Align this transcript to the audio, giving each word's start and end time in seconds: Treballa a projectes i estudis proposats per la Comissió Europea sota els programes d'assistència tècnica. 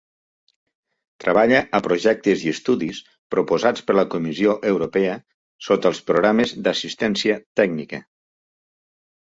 Treballa 1.25 1.59
a 1.79 1.81
projectes 1.87 2.45
i 2.45 2.49
estudis 2.53 3.03
proposats 3.35 3.85
per 3.91 3.97
la 3.99 4.07
Comissió 4.15 4.57
Europea 4.73 5.13
sota 5.69 5.93
els 5.95 6.03
programes 6.11 6.57
d'assistència 6.65 7.39
tècnica. 7.63 8.05